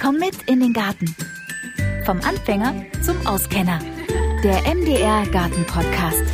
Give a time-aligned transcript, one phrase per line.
[0.00, 1.14] Komm mit in den Garten.
[2.06, 3.80] Vom Anfänger zum Auskenner.
[4.42, 6.24] Der MDR Garten Podcast.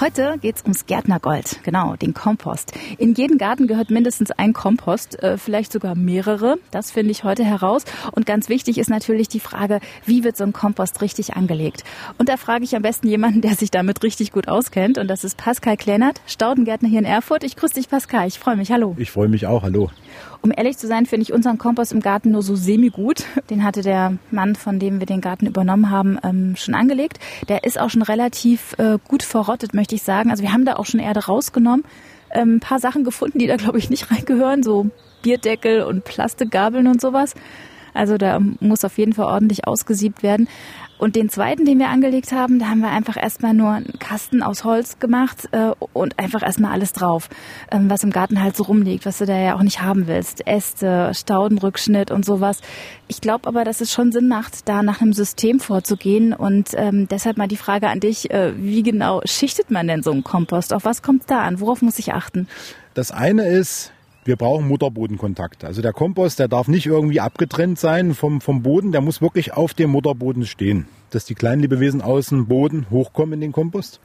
[0.00, 2.72] Heute geht's ums Gärtnergold, genau, den Kompost.
[2.96, 6.56] In jeden Garten gehört mindestens ein Kompost, äh, vielleicht sogar mehrere.
[6.70, 7.84] Das finde ich heute heraus.
[8.12, 11.84] Und ganz wichtig ist natürlich die Frage, wie wird so ein Kompost richtig angelegt?
[12.16, 14.96] Und da frage ich am besten jemanden, der sich damit richtig gut auskennt.
[14.96, 17.44] Und das ist Pascal Kleinert, Staudengärtner hier in Erfurt.
[17.44, 18.28] Ich grüße dich, Pascal.
[18.28, 18.70] Ich freue mich.
[18.70, 18.94] Hallo.
[18.98, 19.64] Ich freue mich auch.
[19.64, 19.90] Hallo.
[20.40, 23.24] Um ehrlich zu sein, finde ich unseren Kompost im Garten nur so semi-gut.
[23.50, 27.18] Den hatte der Mann, von dem wir den Garten übernommen haben, ähm, schon angelegt.
[27.48, 30.30] Der ist auch schon relativ äh, gut verrottet, möchte ich sagen.
[30.30, 31.84] Also wir haben da auch schon Erde rausgenommen.
[32.30, 34.62] Ähm, ein paar Sachen gefunden, die da, glaube ich, nicht reingehören.
[34.62, 34.90] So
[35.22, 37.34] Bierdeckel und Plastikgabeln und sowas.
[37.94, 40.48] Also da muss auf jeden Fall ordentlich ausgesiebt werden.
[40.98, 44.42] Und den zweiten, den wir angelegt haben, da haben wir einfach erstmal nur einen Kasten
[44.42, 47.28] aus Holz gemacht äh, und einfach erstmal alles drauf,
[47.70, 50.46] ähm, was im Garten halt so rumliegt, was du da ja auch nicht haben willst.
[50.46, 52.60] Äste, Staudenrückschnitt und sowas.
[53.06, 56.32] Ich glaube aber, dass es schon Sinn macht, da nach einem System vorzugehen.
[56.32, 60.10] Und ähm, deshalb mal die Frage an dich, äh, wie genau schichtet man denn so
[60.10, 60.72] einen Kompost?
[60.72, 61.60] Auf was kommt da an?
[61.60, 62.48] Worauf muss ich achten?
[62.94, 63.92] Das eine ist,
[64.28, 65.64] wir brauchen Mutterbodenkontakt.
[65.64, 69.54] Also der Kompost, der darf nicht irgendwie abgetrennt sein vom, vom Boden, der muss wirklich
[69.54, 74.00] auf dem Mutterboden stehen, dass die kleinen Lebewesen aus dem Boden hochkommen in den Kompost.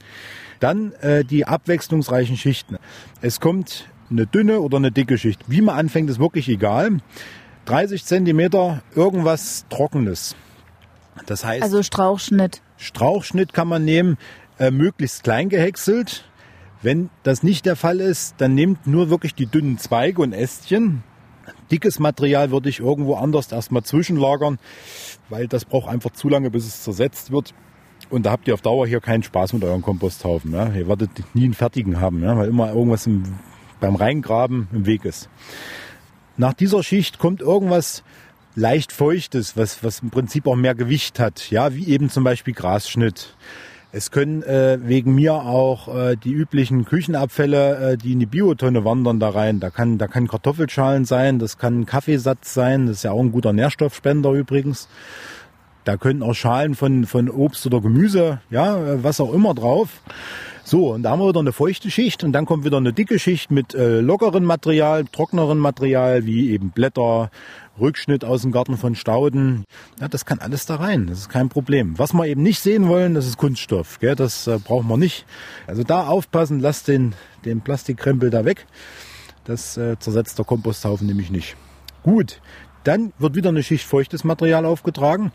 [0.61, 2.77] Dann äh, die abwechslungsreichen Schichten.
[3.21, 5.41] Es kommt eine dünne oder eine dicke Schicht.
[5.47, 6.99] Wie man anfängt, ist wirklich egal.
[7.65, 10.37] 30 Zentimeter irgendwas Trockenes.
[11.25, 11.63] Das heißt.
[11.63, 12.61] Also Strauchschnitt.
[12.77, 14.17] Strauchschnitt kann man nehmen,
[14.57, 16.23] äh, möglichst klein gehäckselt.
[16.83, 21.01] Wenn das nicht der Fall ist, dann nehmt nur wirklich die dünnen Zweige und Ästchen.
[21.71, 24.59] Dickes Material würde ich irgendwo anders erstmal zwischenlagern,
[25.29, 27.53] weil das braucht einfach zu lange, bis es zersetzt wird.
[28.09, 30.51] Und da habt ihr auf Dauer hier keinen Spaß mit eurem Komposthaufen.
[30.51, 30.71] Ja?
[30.73, 32.37] Ihr werdet nie einen fertigen haben, ja?
[32.37, 33.23] weil immer irgendwas im,
[33.79, 35.29] beim Reingraben im Weg ist.
[36.35, 38.03] Nach dieser Schicht kommt irgendwas
[38.55, 42.53] leicht Feuchtes, was, was im Prinzip auch mehr Gewicht hat, ja, wie eben zum Beispiel
[42.53, 43.35] Grasschnitt.
[43.95, 48.83] Es können äh, wegen mir auch äh, die üblichen Küchenabfälle, äh, die in die Biotonne
[48.83, 49.59] wandern, da rein.
[49.59, 53.31] Da kann, da kann Kartoffelschalen sein, das kann Kaffeesatz sein, das ist ja auch ein
[53.31, 54.89] guter Nährstoffspender übrigens.
[55.83, 60.01] Da können auch Schalen von, von Obst oder Gemüse, ja, äh, was auch immer drauf.
[60.65, 63.19] So, und da haben wir wieder eine feuchte Schicht und dann kommt wieder eine dicke
[63.19, 67.31] Schicht mit äh, lockeren Material, trockeneren Material, wie eben Blätter,
[67.79, 69.65] Rückschnitt aus dem Garten von Stauden.
[69.99, 71.99] Ja, das kann alles da rein, das ist kein Problem.
[71.99, 73.99] Was wir eben nicht sehen wollen, das ist Kunststoff.
[73.99, 74.15] Gell?
[74.15, 75.25] Das äh, brauchen wir nicht.
[75.67, 77.13] Also da aufpassen, lasst den,
[77.43, 78.65] den Plastikkrempel da weg.
[79.43, 81.57] Das äh, zersetzt der Komposthaufen nämlich nicht.
[82.03, 82.39] Gut,
[82.83, 85.31] dann wird wieder eine Schicht feuchtes Material aufgetragen.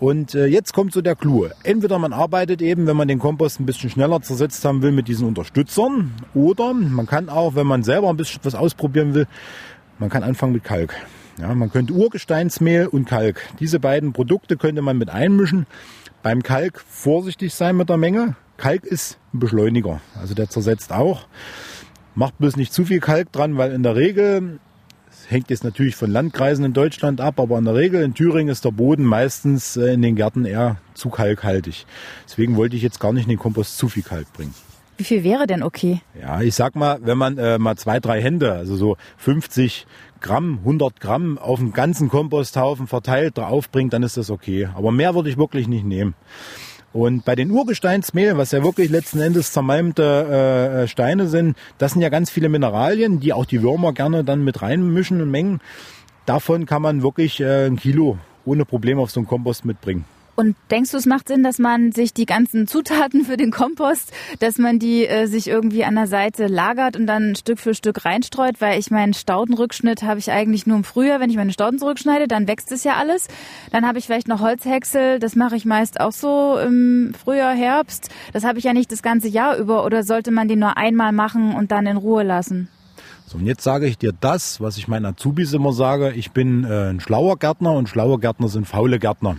[0.00, 1.48] Und äh, jetzt kommt so der Clou.
[1.64, 5.08] Entweder man arbeitet eben, wenn man den Kompost ein bisschen schneller zersetzt haben will, mit
[5.08, 6.12] diesen Unterstützern.
[6.34, 9.26] Oder man kann auch, wenn man selber ein bisschen was ausprobieren will,
[9.98, 10.94] man kann anfangen mit Kalk.
[11.38, 13.40] Ja, man könnte Urgesteinsmehl und Kalk.
[13.60, 15.66] Diese beiden Produkte könnte man mit einmischen.
[16.22, 18.36] Beim Kalk vorsichtig sein mit der Menge.
[18.56, 21.28] Kalk ist ein Beschleuniger, also der zersetzt auch.
[22.16, 24.58] Macht bloß nicht zu viel Kalk dran, weil in der Regel,
[25.28, 28.64] hängt jetzt natürlich von Landkreisen in Deutschland ab, aber in der Regel in Thüringen ist
[28.64, 31.86] der Boden meistens äh, in den Gärten eher zu kalkhaltig.
[32.26, 34.54] Deswegen wollte ich jetzt gar nicht in den Kompost zu viel Kalk bringen.
[34.96, 36.00] Wie viel wäre denn okay?
[36.20, 39.86] Ja, ich sag mal, wenn man äh, mal zwei, drei Hände, also so 50
[40.20, 44.68] Gramm, 100 Gramm auf den ganzen Komposthaufen verteilt draufbringt, dann ist das okay.
[44.74, 46.14] Aber mehr würde ich wirklich nicht nehmen.
[46.92, 52.02] Und bei den Urgesteinsmehl, was ja wirklich letzten Endes zermalmte äh, Steine sind, das sind
[52.02, 55.60] ja ganz viele Mineralien, die auch die Würmer gerne dann mit reinmischen in Mengen.
[56.24, 60.04] Davon kann man wirklich äh, ein Kilo ohne Probleme auf so einen Kompost mitbringen.
[60.38, 64.12] Und denkst du, es macht Sinn, dass man sich die ganzen Zutaten für den Kompost,
[64.38, 68.04] dass man die äh, sich irgendwie an der Seite lagert und dann Stück für Stück
[68.04, 68.60] reinstreut?
[68.60, 72.28] Weil ich meinen Staudenrückschnitt habe ich eigentlich nur im Frühjahr, wenn ich meine Stauden zurückschneide,
[72.28, 73.26] dann wächst es ja alles.
[73.72, 78.08] Dann habe ich vielleicht noch Holzhäcksel, das mache ich meist auch so im Frühjahr, Herbst.
[78.32, 79.84] Das habe ich ja nicht das ganze Jahr über.
[79.84, 82.68] Oder sollte man den nur einmal machen und dann in Ruhe lassen?
[83.26, 86.12] So, und jetzt sage ich dir das, was ich meinen Azubis immer sage.
[86.12, 89.36] Ich bin äh, ein schlauer Gärtner und schlaue Gärtner sind faule Gärtner.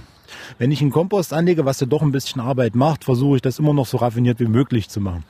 [0.58, 3.60] Wenn ich einen Kompost anlege, was ja doch ein bisschen Arbeit macht, versuche ich das
[3.60, 5.24] immer noch so raffiniert wie möglich zu machen.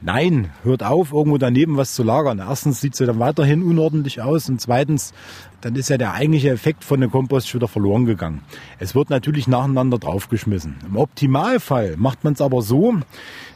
[0.00, 2.38] Nein, hört auf, irgendwo daneben was zu lagern.
[2.38, 5.12] Erstens sieht es ja dann weiterhin unordentlich aus und zweitens,
[5.60, 8.42] dann ist ja der eigentliche Effekt von dem Kompost wieder verloren gegangen.
[8.78, 10.76] Es wird natürlich nacheinander draufgeschmissen.
[10.86, 12.94] Im Optimalfall macht man es aber so,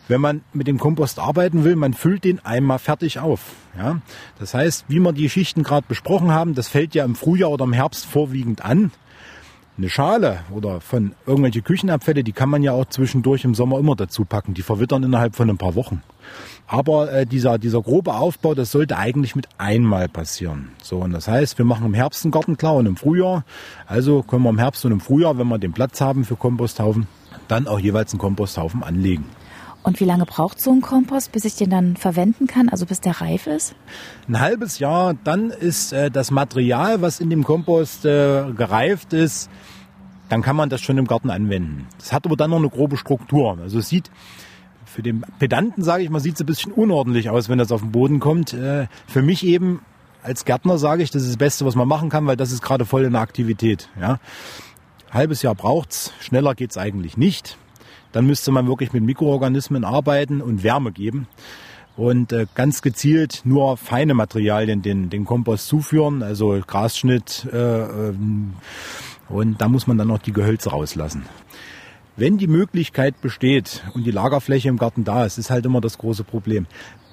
[0.08, 3.52] wenn man mit dem Kompost arbeiten will, man füllt den einmal fertig auf.
[3.78, 4.00] Ja?
[4.40, 7.64] Das heißt, wie wir die Schichten gerade besprochen haben, das fällt ja im Frühjahr oder
[7.64, 8.90] im Herbst vorwiegend an.
[9.82, 13.96] Eine Schale oder von irgendwelche Küchenabfälle, die kann man ja auch zwischendurch im Sommer immer
[13.96, 14.54] dazu packen.
[14.54, 16.04] Die verwittern innerhalb von ein paar Wochen.
[16.68, 20.68] Aber äh, dieser, dieser grobe Aufbau, das sollte eigentlich mit einmal passieren.
[20.84, 23.44] So, und das heißt, wir machen im Herbst einen Garten klar und im Frühjahr.
[23.88, 27.08] Also können wir im Herbst und im Frühjahr, wenn wir den Platz haben für Komposthaufen,
[27.48, 29.24] dann auch jeweils einen Komposthaufen anlegen.
[29.82, 33.00] Und wie lange braucht so ein Kompost, bis ich den dann verwenden kann, also bis
[33.00, 33.74] der reif ist?
[34.28, 39.50] Ein halbes Jahr, dann ist äh, das Material, was in dem Kompost äh, gereift ist,
[40.28, 41.86] dann kann man das schon im Garten anwenden.
[41.98, 43.58] Das hat aber dann noch eine grobe Struktur.
[43.60, 44.10] Also es sieht
[44.86, 47.80] für den Pedanten, sage ich mal, sieht es ein bisschen unordentlich aus, wenn das auf
[47.80, 48.52] den Boden kommt.
[48.52, 49.80] Äh, für mich eben
[50.22, 52.62] als Gärtner sage ich, das ist das Beste, was man machen kann, weil das ist
[52.62, 53.88] gerade voll in der Aktivität.
[54.00, 54.20] Ja.
[55.10, 57.58] Halbes Jahr braucht's, schneller geht's eigentlich nicht.
[58.12, 61.26] Dann müsste man wirklich mit Mikroorganismen arbeiten und Wärme geben
[61.96, 68.54] und äh, ganz gezielt nur feine Materialien den, den Kompost zuführen, also Grasschnitt äh, ähm,
[69.28, 71.24] und da muss man dann noch die Gehölze rauslassen.
[72.16, 75.96] Wenn die Möglichkeit besteht und die Lagerfläche im Garten da ist, ist halt immer das
[75.96, 76.66] große Problem.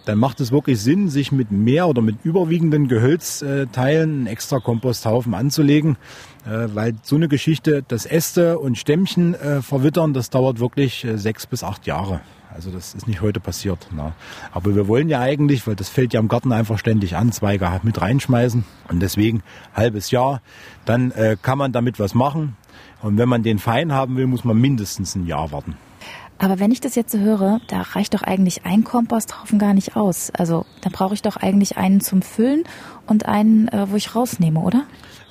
[0.06, 5.34] Dann macht es wirklich Sinn, sich mit mehr oder mit überwiegenden Gehölzteilen einen extra Komposthaufen
[5.34, 5.98] anzulegen,
[6.46, 11.18] äh, weil so eine Geschichte, das Äste und Stämmchen äh, verwittern, das dauert wirklich äh,
[11.18, 12.22] sechs bis acht Jahre.
[12.54, 13.88] Also das ist nicht heute passiert.
[13.96, 14.14] Na.
[14.52, 17.80] Aber wir wollen ja eigentlich, weil das fällt ja im Garten einfach ständig an, Zweige
[17.84, 18.66] mit reinschmeißen.
[18.90, 19.44] Und deswegen
[19.76, 20.42] halbes Jahr,
[20.86, 22.58] dann äh, kann man damit was machen.
[23.02, 25.76] Und wenn man den fein haben will, muss man mindestens ein Jahr warten.
[26.40, 29.98] Aber wenn ich das jetzt so höre, da reicht doch eigentlich ein Komposthaufen gar nicht
[29.98, 30.32] aus.
[30.32, 32.64] Also da brauche ich doch eigentlich einen zum Füllen
[33.08, 34.86] und einen, äh, wo ich rausnehme, oder?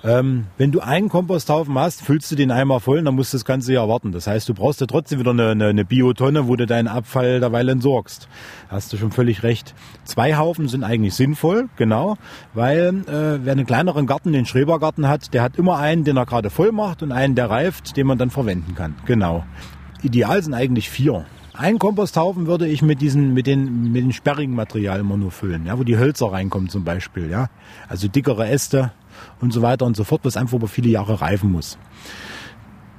[0.05, 3.45] Ähm, wenn du einen Komposthaufen hast, füllst du den einmal voll, dann musst du das
[3.45, 4.13] ganze Jahr warten.
[4.13, 7.41] Das heißt, du brauchst ja trotzdem wieder eine, eine, eine Biotonne, wo du deinen Abfall
[7.41, 8.29] derweil entsorgst.
[8.69, 9.75] Hast du schon völlig recht.
[10.05, 12.17] Zwei Haufen sind eigentlich sinnvoll, genau,
[12.55, 16.27] weil äh, wer einen kleineren Garten, den Schrebergarten hat, der hat immer einen, den er
[16.27, 18.95] gerade voll macht und einen, der reift, den man dann verwenden kann.
[19.07, 19.45] Genau.
[20.03, 21.25] Ideal sind eigentlich vier.
[21.55, 25.67] Ein Komposthaufen würde ich mit diesen, mit den, mit den sperrigen Material immer nur füllen,
[25.67, 27.49] ja, wo die Hölzer reinkommen zum Beispiel, ja.
[27.89, 28.93] Also dickere Äste,
[29.41, 31.79] und so weiter und so fort, was einfach über viele Jahre reifen muss.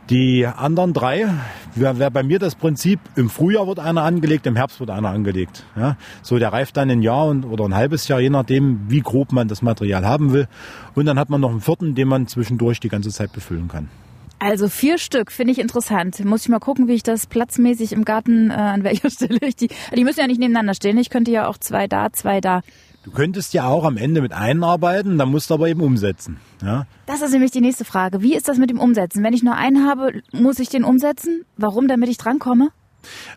[0.10, 1.28] Die anderen drei
[1.75, 5.10] wäre wär bei mir das Prinzip, im Frühjahr wird einer angelegt, im Herbst wird einer
[5.10, 5.66] angelegt.
[5.75, 9.01] Ja, so, der reift dann ein Jahr und, oder ein halbes Jahr, je nachdem, wie
[9.01, 10.48] grob man das Material haben will.
[10.96, 13.90] Und dann hat man noch einen vierten, den man zwischendurch die ganze Zeit befüllen kann.
[14.39, 16.24] Also vier Stück finde ich interessant.
[16.24, 19.57] Muss ich mal gucken, wie ich das platzmäßig im Garten, äh, an welcher Stelle ich
[19.57, 19.69] die.
[19.94, 20.97] Die müssen ja nicht nebeneinander stehen.
[20.97, 22.62] Ich könnte ja auch zwei da, zwei da.
[23.03, 26.38] Du könntest ja auch am Ende mit einem arbeiten, dann musst du aber eben umsetzen.
[26.62, 26.86] Ja?
[27.06, 28.21] Das ist nämlich die nächste Frage.
[28.21, 29.24] Wie ist das mit dem Umsetzen?
[29.24, 31.45] Wenn ich nur einen habe, muss ich den umsetzen?
[31.57, 31.88] Warum?
[31.88, 32.69] Damit ich drankomme?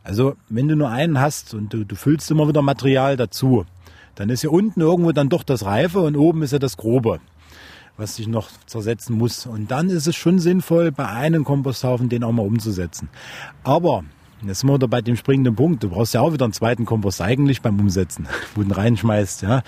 [0.02, 3.64] Also, wenn du nur einen hast und du, du füllst immer wieder Material dazu,
[4.14, 7.20] dann ist ja unten irgendwo dann doch das Reife und oben ist ja das Grobe,
[7.96, 9.46] was sich noch zersetzen muss.
[9.46, 13.08] Und dann ist es schon sinnvoll, bei einem Komposthaufen den auch mal umzusetzen.
[13.64, 14.04] Aber
[14.44, 15.84] Jetzt sind wir wieder bei dem springenden Punkt.
[15.84, 19.42] Du brauchst ja auch wieder einen zweiten Kompost eigentlich beim Umsetzen, wo du ihn reinschmeißt.
[19.42, 19.62] Ja.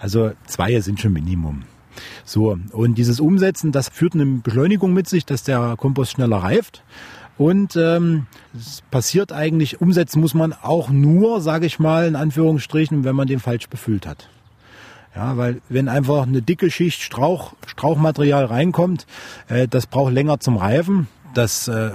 [0.00, 1.62] Also zwei sind schon Minimum.
[2.24, 6.82] So, und dieses Umsetzen, das führt eine Beschleunigung mit sich, dass der Kompost schneller reift.
[7.36, 8.26] Und ähm,
[8.56, 13.28] es passiert eigentlich, umsetzen muss man auch nur, sage ich mal, in Anführungsstrichen, wenn man
[13.28, 14.28] den falsch befüllt hat.
[15.18, 19.04] Ja, weil wenn einfach eine dicke Schicht Strauch, Strauchmaterial reinkommt,
[19.48, 21.08] äh, das braucht länger zum Reifen.
[21.34, 21.90] Das äh,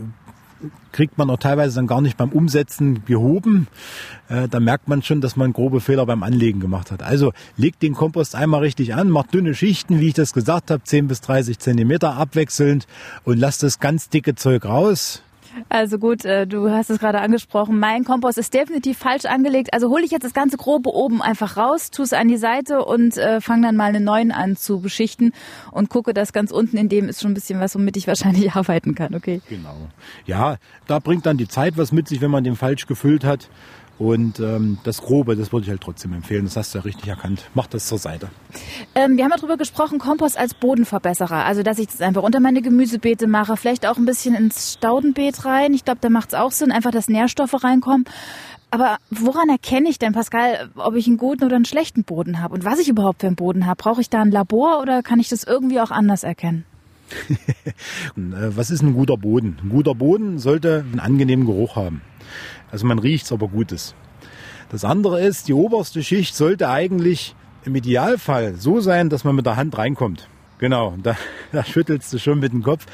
[0.92, 3.68] kriegt man auch teilweise dann gar nicht beim Umsetzen gehoben.
[4.28, 7.02] Äh, da merkt man schon, dass man grobe Fehler beim Anlegen gemacht hat.
[7.02, 10.84] Also legt den Kompost einmal richtig an, macht dünne Schichten, wie ich das gesagt habe,
[10.84, 12.88] 10 bis 30 Zentimeter abwechselnd
[13.24, 15.24] und lasst das ganz dicke Zeug raus.
[15.70, 17.80] Also gut, äh, du hast es gerade angesprochen.
[17.80, 19.74] Mein Kompost ist definitiv falsch angelegt.
[19.74, 22.84] Also hole ich jetzt das ganze Grobe oben einfach raus, tue es an die Seite
[22.86, 25.34] und äh, fange dann mal einen neuen an zu beschichten
[25.72, 28.54] und gucke, dass ganz unten in dem ist schon ein bisschen was, womit ich wahrscheinlich
[28.54, 29.16] arbeiten kann.
[29.16, 29.42] Okay.
[29.50, 29.76] Genau.
[30.26, 30.58] Ja,
[30.88, 33.50] da bringt dann die Zeit was mit sich, wenn man den falsch gefüllt hat.
[34.00, 36.46] Und ähm, das Grobe, das würde ich halt trotzdem empfehlen.
[36.46, 37.46] Das hast du ja richtig erkannt.
[37.54, 38.30] Mach das zur Seite.
[38.96, 41.46] Ähm, wir haben ja darüber gesprochen, Kompost als Bodenverbesserer.
[41.46, 45.46] Also, dass ich das einfach unter meine Gemüsebeete mache, vielleicht auch ein bisschen ins Staudenbeet
[45.46, 45.74] rein.
[45.74, 48.06] Ich glaube, da macht es auch Sinn, einfach, dass Nährstoffe reinkommen.
[48.72, 52.56] Aber woran erkenne ich denn, Pascal, ob ich einen guten oder einen schlechten Boden habe?
[52.56, 53.78] Und was ich überhaupt für einen Boden habe?
[53.78, 56.66] Brauche ich da ein Labor oder kann ich das irgendwie auch anders erkennen?
[58.18, 59.58] Äh, was ist ein guter Boden?
[59.62, 62.02] Ein guter Boden sollte einen angenehmen Geruch haben.
[62.74, 63.94] Also man riecht es, aber gut ist.
[64.70, 69.46] Das andere ist, die oberste Schicht sollte eigentlich im Idealfall so sein, dass man mit
[69.46, 70.28] der Hand reinkommt.
[70.58, 71.16] Genau, da,
[71.52, 72.88] da schüttelst du schon mit dem Kopf.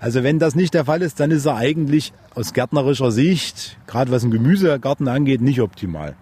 [0.00, 4.10] Also wenn das nicht der Fall ist, dann ist er eigentlich aus gärtnerischer Sicht, gerade
[4.10, 6.16] was ein Gemüsegarten angeht, nicht optimal.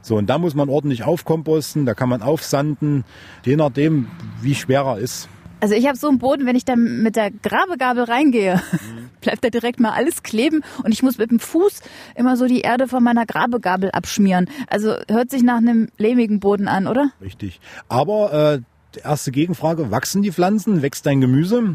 [0.00, 3.04] So, und da muss man ordentlich aufkomposten, da kann man aufsanden,
[3.44, 4.06] je nachdem,
[4.40, 5.28] wie schwer er ist.
[5.60, 9.10] Also ich habe so einen Boden, wenn ich da mit der Grabegabel reingehe, mhm.
[9.20, 11.82] bleibt da direkt mal alles kleben und ich muss mit dem Fuß
[12.14, 14.48] immer so die Erde von meiner Grabegabel abschmieren.
[14.68, 17.10] Also hört sich nach einem lehmigen Boden an, oder?
[17.20, 17.60] Richtig.
[17.88, 18.62] Aber
[18.94, 20.82] äh, erste Gegenfrage, wachsen die Pflanzen?
[20.82, 21.74] Wächst dein Gemüse?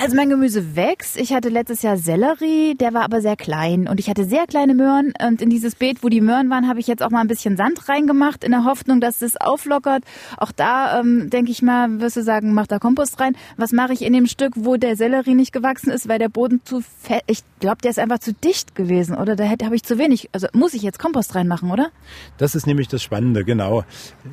[0.00, 1.18] Also mein Gemüse wächst.
[1.18, 3.88] Ich hatte letztes Jahr Sellerie, der war aber sehr klein.
[3.88, 5.12] Und ich hatte sehr kleine Möhren.
[5.20, 7.56] Und in dieses Beet, wo die Möhren waren, habe ich jetzt auch mal ein bisschen
[7.56, 10.04] Sand reingemacht, in der Hoffnung, dass das auflockert.
[10.36, 13.34] Auch da ähm, denke ich mal, wirst du sagen, mach da Kompost rein.
[13.56, 16.60] Was mache ich in dem Stück, wo der Sellerie nicht gewachsen ist, weil der Boden
[16.62, 19.16] zu fett, ich glaube, der ist einfach zu dicht gewesen.
[19.16, 20.28] Oder da habe ich zu wenig.
[20.30, 21.90] Also muss ich jetzt Kompost reinmachen, oder?
[22.36, 23.82] Das ist nämlich das Spannende, genau.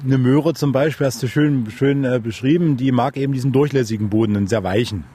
[0.03, 4.11] Eine Möhre zum Beispiel hast du schön, schön äh, beschrieben, die mag eben diesen durchlässigen
[4.11, 5.05] Boden, einen sehr weichen.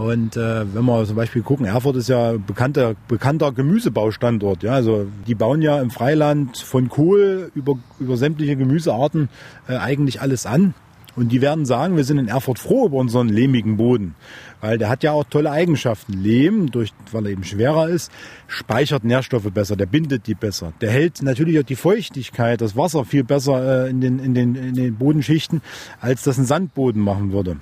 [0.00, 4.62] Und äh, wenn wir zum Beispiel gucken, Erfurt ist ja bekannter, bekannter Gemüsebaustandort.
[4.62, 9.28] Ja, also die bauen ja im Freiland von Kohl über, über sämtliche Gemüsearten
[9.68, 10.72] äh, eigentlich alles an.
[11.16, 14.14] Und die werden sagen, wir sind in Erfurt froh über unseren lehmigen Boden,
[14.62, 16.14] weil der hat ja auch tolle Eigenschaften.
[16.14, 18.10] Lehm, durch, weil er eben schwerer ist,
[18.46, 20.72] speichert Nährstoffe besser, der bindet die besser.
[20.80, 24.54] Der hält natürlich auch die Feuchtigkeit, das Wasser viel besser äh, in, den, in, den,
[24.54, 25.60] in den Bodenschichten,
[26.00, 27.58] als das ein Sandboden machen würde.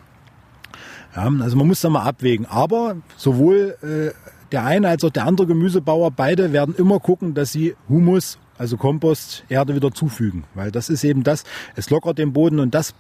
[1.19, 2.47] Ja, also man muss da mal abwägen.
[2.47, 4.15] Aber sowohl äh,
[4.53, 8.77] der eine als auch der andere Gemüsebauer, beide werden immer gucken, dass sie Humus, also
[8.77, 10.45] Kompost, Erde wieder zufügen.
[10.55, 11.43] Weil das ist eben das,
[11.75, 12.95] es lockert den Boden und das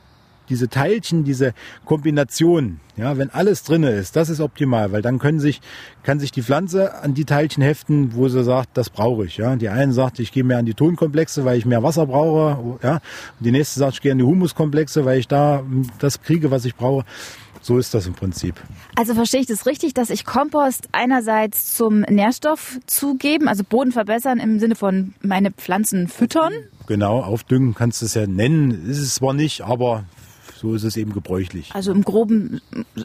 [0.48, 1.52] diese Teilchen, diese
[1.84, 5.60] Kombination, ja, wenn alles drinne ist, das ist optimal, weil dann können sich,
[6.02, 9.56] kann sich die Pflanze an die Teilchen heften, wo sie sagt, das brauche ich, ja.
[9.56, 12.94] Die einen sagt, ich gehe mehr an die Tonkomplexe, weil ich mehr Wasser brauche, ja.
[12.94, 13.02] Und
[13.40, 15.62] die nächste sagt, ich gehe an die Humuskomplexe, weil ich da
[15.98, 17.04] das kriege, was ich brauche.
[17.60, 18.54] So ist das im Prinzip.
[18.96, 24.38] Also verstehe ich das richtig, dass ich Kompost einerseits zum Nährstoff zugeben, also Boden verbessern
[24.38, 26.52] im Sinne von meine Pflanzen füttern?
[26.86, 28.88] Genau, aufdüngen kannst du es ja nennen.
[28.88, 30.04] Ist es zwar nicht, aber
[30.58, 31.70] so ist es eben gebräuchlich.
[31.74, 32.60] Also im Groben,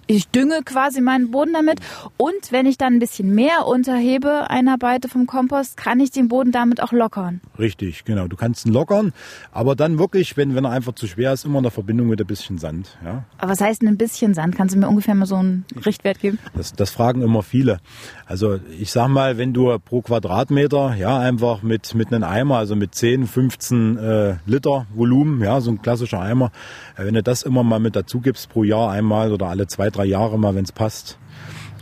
[0.07, 1.79] ich dünge quasi meinen Boden damit.
[2.17, 6.51] Und wenn ich dann ein bisschen mehr unterhebe, einarbeite vom Kompost, kann ich den Boden
[6.51, 7.41] damit auch lockern.
[7.59, 8.27] Richtig, genau.
[8.27, 9.13] Du kannst ihn lockern,
[9.51, 12.19] aber dann wirklich, wenn, wenn er einfach zu schwer ist, immer in der Verbindung mit
[12.19, 12.97] ein bisschen Sand.
[13.03, 13.23] Ja.
[13.37, 14.55] Aber was heißt denn ein bisschen Sand?
[14.55, 16.39] Kannst du mir ungefähr mal so einen Richtwert geben?
[16.55, 17.79] Das, das fragen immer viele.
[18.25, 22.75] Also ich sag mal, wenn du pro Quadratmeter, ja, einfach mit, mit einem Eimer, also
[22.75, 26.51] mit 10, 15 äh, Liter Volumen, ja, so ein klassischer Eimer,
[26.97, 29.89] äh, wenn du das immer mal mit dazu gibst pro Jahr einmal oder alle zwei,
[29.89, 31.17] drei Jahre mal, wenn es passt.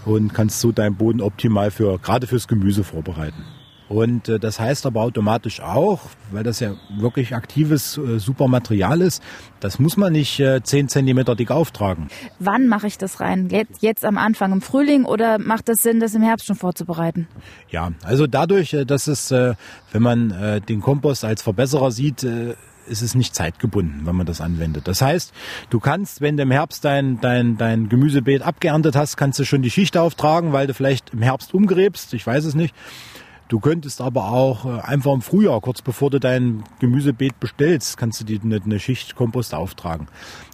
[0.05, 3.43] Und kannst so deinen Boden optimal für, gerade fürs Gemüse vorbereiten.
[3.91, 5.99] Und äh, das heißt aber automatisch auch,
[6.31, 9.21] weil das ja wirklich aktives, äh, super Material ist,
[9.59, 12.07] das muss man nicht äh, 10 Zentimeter dick auftragen.
[12.39, 13.49] Wann mache ich das rein?
[13.49, 17.27] Jetzt, jetzt am Anfang im Frühling oder macht es Sinn, das im Herbst schon vorzubereiten?
[17.69, 19.55] Ja, also dadurch, äh, dass es, äh,
[19.91, 22.55] wenn man äh, den Kompost als Verbesserer sieht, äh,
[22.87, 24.87] ist es nicht zeitgebunden, wenn man das anwendet.
[24.87, 25.33] Das heißt,
[25.69, 29.61] du kannst, wenn du im Herbst dein, dein, dein Gemüsebeet abgeerntet hast, kannst du schon
[29.61, 32.75] die Schicht auftragen, weil du vielleicht im Herbst umgräbst, ich weiß es nicht.
[33.47, 38.21] Du könntest aber auch äh, einfach im Frühjahr, kurz bevor du dein Gemüsebeet bestellst, kannst
[38.21, 40.07] du dir eine, eine Schicht Kompost auftragen.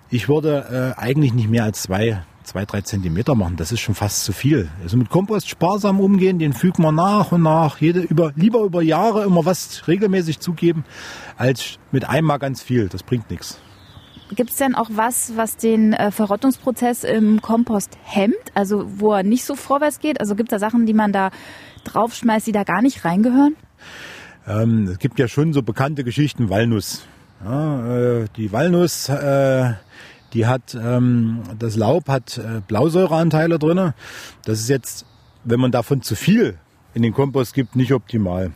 [0.10, 3.58] Ich würde äh, eigentlich nicht mehr als zwei, zwei, drei Zentimeter machen.
[3.58, 4.70] Das ist schon fast zu viel.
[4.82, 8.82] Also mit Kompost sparsam umgehen, den fügt man nach und nach, jede über, lieber über
[8.82, 10.86] Jahre immer was regelmäßig zugeben,
[11.38, 12.88] als mit einmal ganz viel.
[12.88, 13.60] Das bringt nichts.
[14.36, 19.24] Gibt es denn auch was, was den äh, Verrottungsprozess im Kompost hemmt, also wo er
[19.24, 20.20] nicht so vorwärts geht?
[20.20, 21.32] Also gibt es da Sachen, die man da
[21.86, 23.56] draufschmeißt, die da gar nicht reingehören?
[24.46, 27.06] Ähm, es gibt ja schon so bekannte Geschichten, Walnuss.
[27.44, 29.74] Ja, äh, die Walnuss, äh,
[30.34, 33.94] die hat, ähm, das Laub hat äh, Blausäureanteile drin.
[34.46, 35.06] Das ist jetzt,
[35.44, 36.58] wenn man davon zu viel
[36.94, 38.52] in den Kompost gibt, nicht optimal.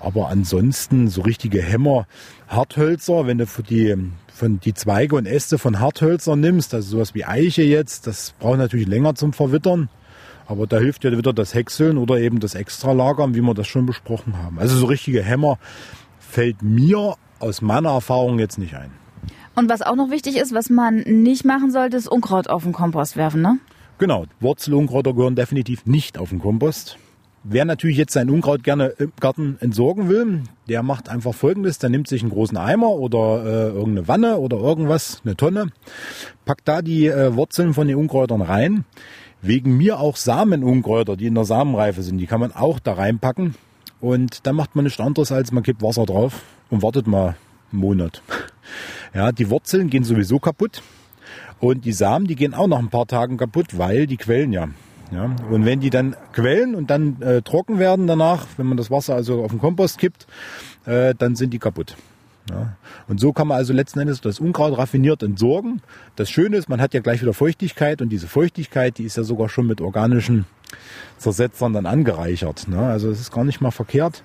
[0.00, 2.06] Aber ansonsten so richtige Hämmer,
[2.48, 3.94] Harthölzer, wenn du für die,
[4.32, 8.58] von die Zweige und Äste von Harthölzern nimmst, also sowas wie Eiche jetzt, das braucht
[8.58, 9.90] natürlich länger zum Verwittern.
[10.46, 13.86] Aber da hilft ja wieder das Häckseln oder eben das Extralagern, wie wir das schon
[13.86, 14.58] besprochen haben.
[14.58, 15.58] Also so richtige Hämmer
[16.18, 18.90] fällt mir aus meiner Erfahrung jetzt nicht ein.
[19.54, 22.72] Und was auch noch wichtig ist, was man nicht machen sollte, ist Unkraut auf den
[22.72, 23.58] Kompost werfen, ne?
[23.98, 26.96] Genau, Wurzelunkräuter gehören definitiv nicht auf den Kompost.
[27.42, 31.88] Wer natürlich jetzt sein Unkraut gerne im Garten entsorgen will, der macht einfach folgendes, der
[31.88, 35.68] nimmt sich einen großen Eimer oder äh, irgendeine Wanne oder irgendwas, eine Tonne,
[36.44, 38.84] packt da die äh, Wurzeln von den Unkräutern rein,
[39.40, 42.18] wegen mir auch Samenunkräuter, die in der Samenreife sind.
[42.18, 43.54] Die kann man auch da reinpacken.
[44.02, 47.36] Und dann macht man nichts anderes, als man kippt Wasser drauf und wartet mal
[47.72, 48.22] einen Monat.
[49.14, 50.82] Ja, die Wurzeln gehen sowieso kaputt.
[51.58, 54.68] Und die Samen, die gehen auch nach ein paar Tagen kaputt, weil die quellen ja.
[55.12, 55.36] ja.
[55.50, 59.14] Und wenn die dann quellen und dann äh, trocken werden danach, wenn man das Wasser
[59.14, 60.26] also auf den Kompost kippt,
[60.86, 61.96] äh, dann sind die kaputt.
[62.50, 62.76] Ja.
[63.08, 65.82] Und so kann man also letzten Endes das Unkraut raffiniert entsorgen.
[66.16, 69.22] Das Schöne ist, man hat ja gleich wieder Feuchtigkeit und diese Feuchtigkeit, die ist ja
[69.22, 70.46] sogar schon mit organischen
[71.18, 72.68] Zersetzern dann angereichert.
[72.68, 72.78] Ne?
[72.78, 74.22] Also es ist gar nicht mal verkehrt,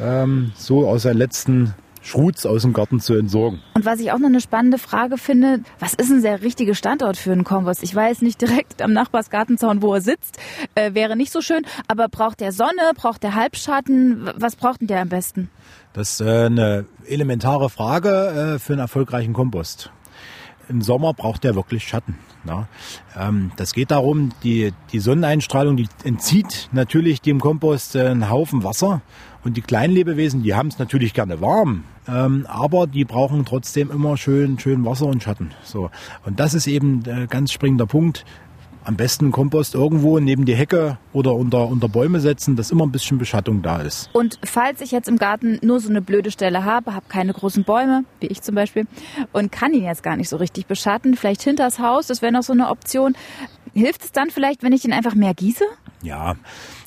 [0.00, 3.60] ähm, so aus seinen letzten Schruts aus dem Garten zu entsorgen.
[3.74, 7.16] Und was ich auch noch eine spannende Frage finde, was ist ein sehr richtiger Standort
[7.16, 7.82] für einen Kompost?
[7.82, 10.38] Ich weiß nicht direkt am Nachbarsgartenzaun, wo er sitzt,
[10.74, 14.88] äh, wäre nicht so schön, aber braucht der Sonne, braucht der Halbschatten, was braucht denn
[14.88, 15.50] der am besten?
[15.92, 19.90] Das ist äh, eine elementare Frage äh, für einen erfolgreichen Kompost.
[20.68, 22.18] Im Sommer braucht der wirklich Schatten.
[22.44, 22.68] Na?
[23.16, 28.64] Ähm, das geht darum, die, die Sonneneinstrahlung, die entzieht natürlich dem Kompost äh, einen Haufen
[28.64, 29.02] Wasser.
[29.44, 34.16] Und die Kleinlebewesen, die haben es natürlich gerne warm, ähm, aber die brauchen trotzdem immer
[34.16, 35.52] schön, schön Wasser und Schatten.
[35.62, 35.90] So.
[36.24, 38.24] Und das ist eben ein ganz springender Punkt
[38.88, 42.90] am besten Kompost irgendwo neben die Hecke oder unter, unter Bäume setzen, dass immer ein
[42.90, 44.08] bisschen Beschattung da ist.
[44.14, 47.64] Und falls ich jetzt im Garten nur so eine blöde Stelle habe, habe keine großen
[47.64, 48.86] Bäume, wie ich zum Beispiel,
[49.32, 52.42] und kann ihn jetzt gar nicht so richtig beschatten, vielleicht hinters Haus, das wäre noch
[52.42, 53.14] so eine Option.
[53.74, 55.64] Hilft es dann vielleicht, wenn ich ihn einfach mehr gieße?
[56.02, 56.36] Ja,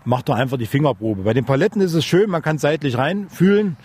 [0.05, 1.23] mach doch einfach die Fingerprobe.
[1.23, 3.77] Bei den Paletten ist es schön, man kann seitlich reinfühlen.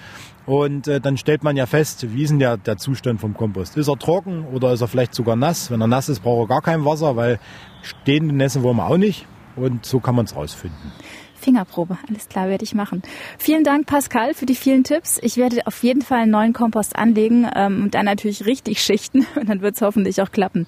[0.47, 3.76] Und äh, dann stellt man ja fest, wie ist denn der, der Zustand vom Kompost?
[3.76, 5.73] Ist er trocken oder ist er vielleicht sogar nass?
[5.73, 7.40] Wenn er nass ist, braucht er gar kein Wasser, weil
[7.83, 9.26] stehende Nässe wollen wir auch nicht.
[9.56, 10.92] Und so kann man es rausfinden.
[11.35, 13.02] Fingerprobe, alles klar, werde ich machen.
[13.38, 15.18] Vielen Dank, Pascal, für die vielen Tipps.
[15.23, 19.26] Ich werde auf jeden Fall einen neuen Kompost anlegen ähm, und dann natürlich richtig schichten.
[19.37, 20.66] Und dann wird es hoffentlich auch klappen.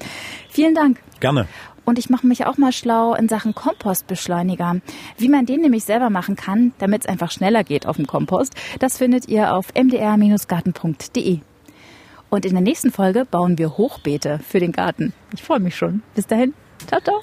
[0.50, 1.00] Vielen Dank.
[1.20, 1.46] Gerne.
[1.88, 4.76] Und ich mache mich auch mal schlau in Sachen Kompostbeschleuniger.
[5.16, 8.54] Wie man den nämlich selber machen kann, damit es einfach schneller geht auf dem Kompost,
[8.78, 11.38] das findet ihr auf mdr-garten.de.
[12.28, 15.14] Und in der nächsten Folge bauen wir Hochbeete für den Garten.
[15.32, 16.02] Ich freue mich schon.
[16.14, 16.52] Bis dahin.
[16.86, 17.22] Ciao, ciao.